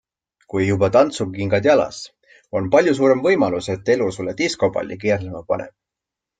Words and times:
Kui 0.51 0.63
juba 0.69 0.87
tantsukingad 0.95 1.67
jalas, 1.67 1.99
on 2.61 2.71
palju 2.77 2.97
suurem 3.01 3.23
võimalus, 3.29 3.71
et 3.77 3.95
elu 3.97 4.11
sulle 4.19 4.37
diskopalli 4.43 5.01
keerlema 5.07 5.47
paneb. 5.55 5.77